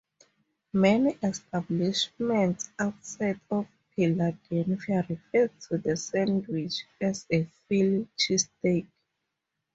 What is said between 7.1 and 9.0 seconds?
a Philly cheesesteak.